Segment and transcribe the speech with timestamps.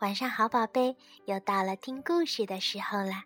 [0.00, 3.24] 晚上好，宝贝，又到了听故事的时候啦。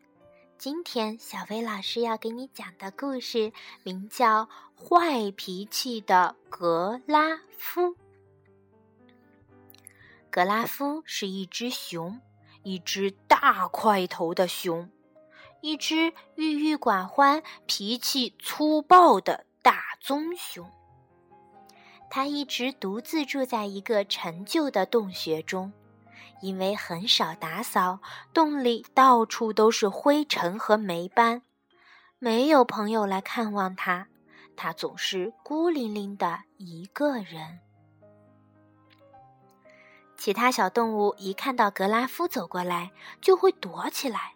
[0.57, 3.53] 今天小薇老师要给你讲的故事
[3.83, 4.45] 名叫
[4.77, 7.83] 《坏脾气的格拉夫》。
[10.31, 12.21] 格拉夫是一只熊，
[12.63, 14.89] 一只大块头的熊，
[15.63, 20.71] 一只郁郁寡欢、脾气粗暴的大棕熊。
[22.09, 25.73] 他一直独自住在一个陈旧的洞穴中。
[26.41, 28.01] 因为很少打扫，
[28.33, 31.43] 洞里到处都是灰尘和霉斑，
[32.19, 34.09] 没有朋友来看望他，
[34.57, 37.61] 他总是孤零零的一个人。
[40.17, 42.91] 其他小动物一看到格拉夫走过来，
[43.23, 44.35] 就会躲起来。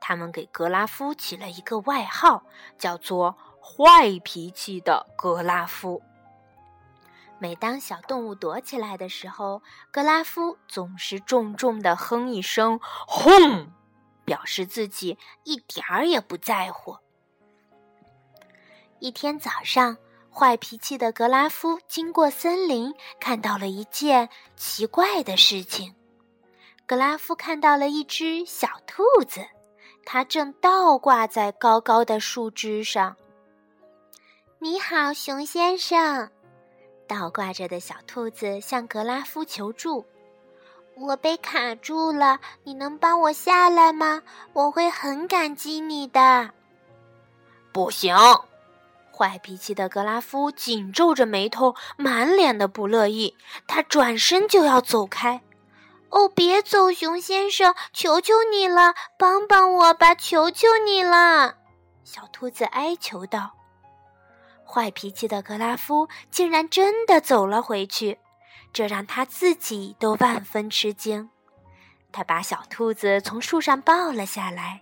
[0.00, 2.44] 他们给格拉夫起了一个外号，
[2.78, 6.02] 叫做“坏脾气的格拉夫”。
[7.38, 13.70] 每当小动物躲起来的时候，格拉夫总是重重的哼一声“轰”，
[14.24, 16.96] 表示自己一点儿也不在乎。
[19.00, 19.98] 一天早上，
[20.32, 25.94] 坏脾气的格拉夫经过森林，看到了一件奇怪的事情。
[26.86, 29.44] 格拉夫看到了一只小兔子，
[30.06, 33.16] 它正倒挂在高高的树枝上。
[34.60, 36.30] “你好，熊先生。”
[37.06, 40.04] 倒挂着的小兔子向格拉夫求助
[40.96, 44.22] ：“我被卡住了，你能帮我下来吗？
[44.52, 46.50] 我会很感激你的。”
[47.72, 48.14] 不行！
[49.16, 53.36] 坏脾气的格拉夫紧皱着眉头，满脸的不乐意。
[53.66, 55.42] 他转身就要走开。
[56.10, 61.56] “哦，别走，熊先生，求求你了，帮帮我吧，求求你了！”
[62.04, 63.52] 小兔子哀求道。
[64.66, 68.18] 坏脾气的格拉夫竟然真的走了回去，
[68.72, 71.30] 这让他自己都万分吃惊。
[72.10, 74.80] 他把小兔子从树上抱了下来。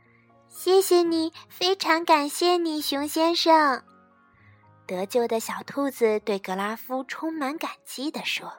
[0.48, 3.82] “谢谢你，非常感谢你，熊先生。”
[4.86, 8.52] 得救的小兔子对格拉夫充满感激地说：“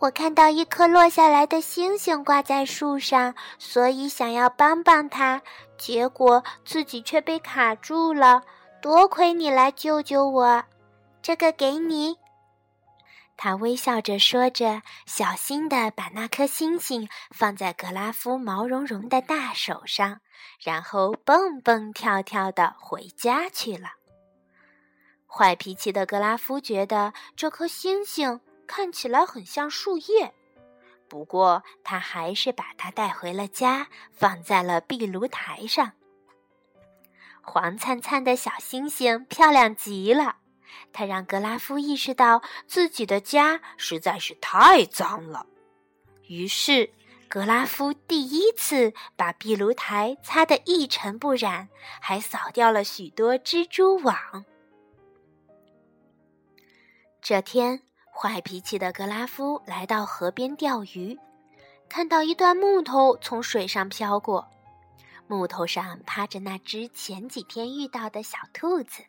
[0.00, 5.42] 我看到一颗落下来的星星挂在树上，所以想要帮帮他，
[5.76, 8.42] 结果自己却被卡住了。”
[8.82, 10.64] 多亏你来救救我，
[11.20, 12.16] 这个给你。
[13.36, 20.20] 他微笑着说着，小心地把那颗星星放在格拉夫毛茸茸的大手上，
[20.60, 23.90] 然后蹦蹦跳跳地回家去了。
[25.26, 30.34] 坏脾气的格拉夫觉得这颗星星看起来很像树叶，
[31.08, 35.92] 不过他还是把它带回了家，放在了壁炉台上。
[37.42, 40.36] 黄灿灿的小星星漂亮极了，
[40.92, 45.46] 它让格拉夫意识到自己的家实在是太脏了。
[46.26, 46.90] 于是，
[47.28, 51.68] 格拉夫第一次把壁炉台擦得一尘不染，
[52.00, 54.44] 还扫掉了许多蜘蛛网。
[57.20, 61.18] 这天，坏脾气的格拉夫来到河边钓鱼，
[61.88, 64.48] 看到一段木头从水上飘过。
[65.30, 69.04] 木头上趴着那只前几天遇到的小兔子，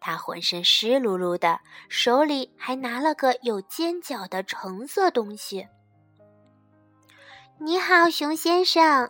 [0.00, 5.68] 它浑身湿漉漉的，手里还拿了个有尖角的橙色东西。
[7.60, 9.08] 你好，熊先生，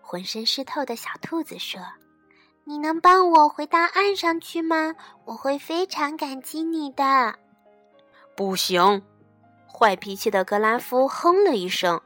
[0.00, 1.82] 浑身湿透的小兔子说
[2.64, 4.94] ：“你能帮我回到岸上去吗？
[5.26, 7.38] 我会非常感激你的。”
[8.34, 9.02] 不行，
[9.70, 12.00] 坏脾气的格拉夫哼了一声。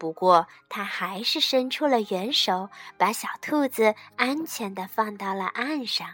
[0.00, 6.08] 不过，他还是伸出了援手，把小兔子安全的放到了岸上。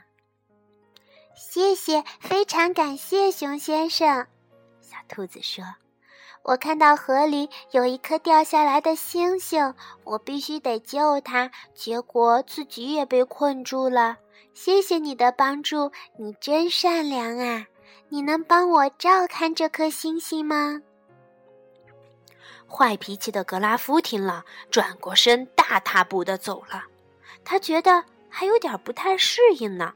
[1.37, 4.27] 谢谢，非常感谢，熊先生。
[4.81, 5.65] 小兔子说
[6.43, 9.73] ：“我看到河里有一颗掉下来的星星，
[10.03, 14.17] 我必须得救它，结果自己也被困住了。
[14.53, 17.67] 谢谢你的帮助，你真善良啊！
[18.09, 20.81] 你能帮我照看这颗星星吗？”
[22.69, 26.85] 坏脾气的格拉夫听了，转过身，大踏步的走了。
[27.45, 29.95] 他觉得还有点不太适应呢，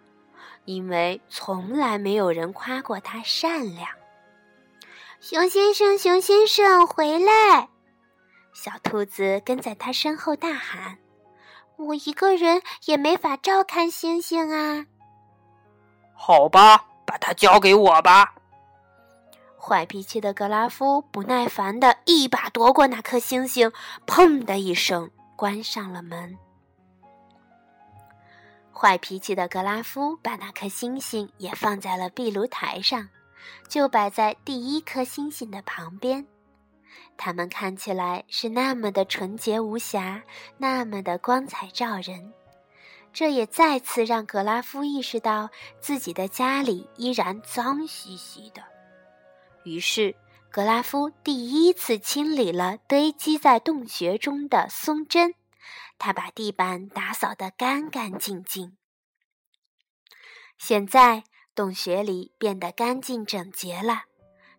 [0.64, 3.88] 因为从来没有人夸过他善良。
[5.20, 7.68] 熊先生，熊先生，回来！
[8.52, 10.98] 小兔子跟在他身后大喊
[11.76, 14.86] ：“我一个人也没法照看星星啊！”
[16.16, 18.34] 好吧，把它交给我吧。
[19.62, 23.70] 坏脾气的格拉夫不耐烦的一把夺过那颗星星，
[24.06, 26.38] 砰的一声关上了门。
[28.72, 33.06] 坏脾气的格拉夫把那颗星星也放在了壁炉台上，
[33.68, 36.26] 就摆在第一颗星星的旁边。
[37.18, 40.22] 它们看起来是那么的纯洁无瑕，
[40.56, 42.32] 那么的光彩照人。
[43.12, 48.62] 这也再次让格拉夫意识到自己的家里依然脏兮兮的。
[49.64, 50.14] 于是，
[50.50, 55.34] 格拉夫第一次清理了堆积在洞穴中的松针，
[55.98, 58.76] 他把地板打扫得干干净净。
[60.58, 61.24] 现在，
[61.54, 64.04] 洞穴里变得干净整洁了，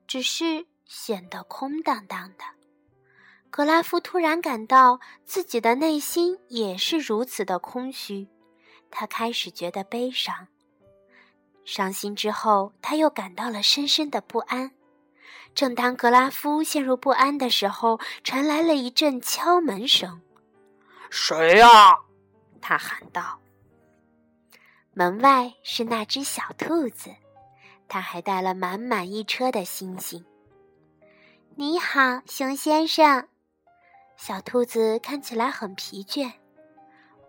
[0.08, 0.68] 只是。
[0.94, 2.44] 显得空荡荡的，
[3.50, 8.28] 格拉夫突然感到自己的内心也是如此的空虚，
[8.90, 10.50] 他开始觉得悲伤。
[11.64, 14.72] 伤心之后，他又感到了深深的不安。
[15.54, 20.22] 正当格拉夫陷入不安的时候，传来了一阵敲门声。
[21.10, 21.68] “谁呀？”
[22.62, 23.40] 他喊道。
[24.94, 27.10] 门外是那只小兔子，
[27.88, 30.26] 它还带了满满一车的星星。
[31.56, 33.28] 你好，熊先生。
[34.18, 36.32] 小兔子看起来很疲倦。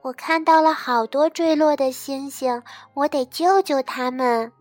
[0.02, 2.62] 我看到了好多坠落的星星，
[2.94, 4.52] 我得救救它们。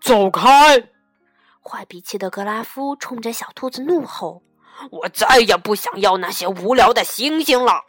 [0.00, 0.78] 走开！
[1.62, 4.42] 坏脾气的格拉夫冲着小兔子怒吼
[4.90, 7.84] ：“我再也不想要那些无聊的星星了。”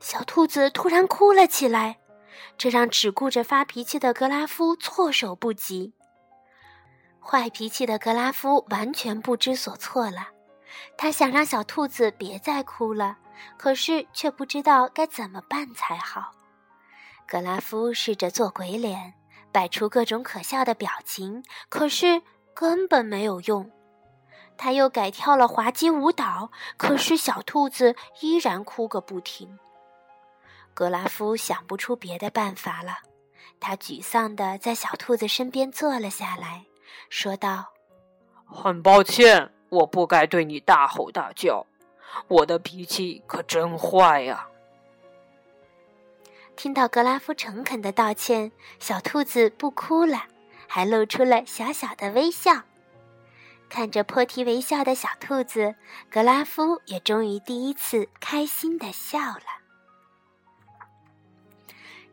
[0.00, 1.98] 小兔子突然哭了起来，
[2.58, 5.94] 这让只顾着发脾气的格拉夫措手不及。
[7.22, 10.28] 坏脾气的格拉夫完全不知所措了，
[10.96, 13.18] 他想让小兔子别再哭了，
[13.56, 16.32] 可是却不知道该怎么办才好。
[17.28, 19.14] 格拉夫试着做鬼脸，
[19.52, 22.22] 摆出各种可笑的表情，可是
[22.54, 23.70] 根本没有用。
[24.56, 29.58] 他又改跳了滑稽舞蹈，可是小兔子依然哭个不停。
[30.74, 32.98] 格拉夫想不出别的办法了，
[33.58, 36.66] 他沮丧地在小兔子身边坐了下来。
[37.08, 37.72] 说道
[38.44, 41.66] ：“很抱歉，我不该对你大吼大叫，
[42.28, 44.46] 我的脾气可真坏呀。”
[46.62, 50.24] 听到格拉夫诚恳的道歉，小兔子不哭了，
[50.68, 52.52] 还露出了小小的微笑。
[53.70, 55.74] 看着破涕为笑的小兔子，
[56.10, 59.40] 格拉夫也终于第一次开心的笑了。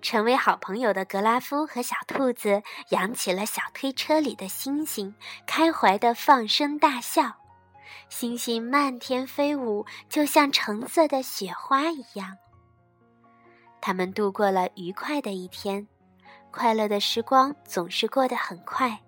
[0.02, 5.14] 成为好朋友的格拉夫和小兔子扬起了小推车里的星星，
[5.46, 7.36] 开怀的放声大笑。
[8.08, 12.38] 星星漫天飞舞，就像橙色的雪花一样。
[13.82, 15.88] 他们度过了愉快的一天，
[16.52, 19.00] 快乐的时光总是过得很快。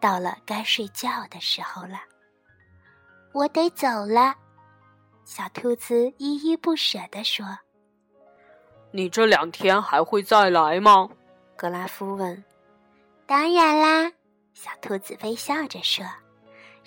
[0.00, 2.00] 到了该睡觉的时候了，
[3.32, 4.34] 我得走了。
[5.24, 7.44] 小兔子依依不舍地说。
[8.90, 11.10] 你这两天还会再来吗？
[11.56, 12.42] 格拉夫问。
[13.26, 14.12] 当然啦，
[14.54, 16.06] 小兔子微笑着说。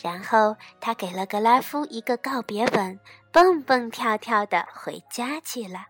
[0.02, 3.00] 然后他给了格拉夫一个告别吻，
[3.32, 5.86] 蹦蹦跳跳的回家去了。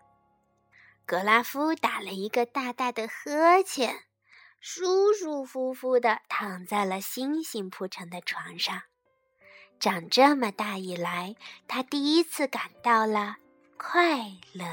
[1.10, 4.04] 格拉夫打了一个大大的呵欠，
[4.60, 8.82] 舒舒服服的躺在了星星铺成的床上。
[9.80, 11.34] 长这么大以来，
[11.66, 13.38] 他第一次感到了
[13.76, 14.20] 快
[14.52, 14.64] 乐。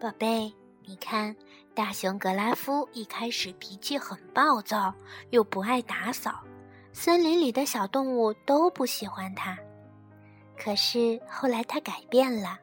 [0.00, 1.36] 宝贝，你看，
[1.78, 4.92] 大熊格拉夫一开始脾气很暴躁，
[5.30, 6.42] 又不爱打扫，
[6.92, 9.56] 森林里的小动物都不喜欢他。
[10.56, 12.58] 可是后来他改变了，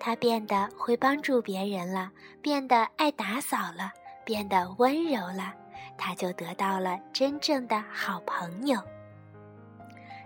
[0.00, 2.10] 他变得会帮助别人了，
[2.42, 3.92] 变得爱打扫了，
[4.24, 5.54] 变得温柔了，
[5.96, 8.82] 他就得到了真正的好朋友。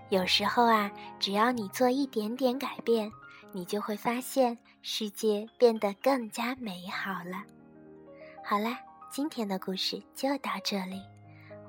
[0.09, 3.13] 有时候啊，只要你做一点点改变。
[3.55, 7.43] 你就会发现世界变得更加美好了。
[8.45, 8.79] 好啦，
[9.11, 11.01] 今天的故事就到这里，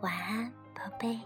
[0.01, 1.20] 晚安，宝贝。